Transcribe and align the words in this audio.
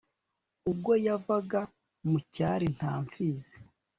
ubwo 0.69 0.91
yavaga 1.05 1.61
mu 2.09 2.19
cyari, 2.33 2.67
nta 2.77 2.91
mpfizi 3.03 3.57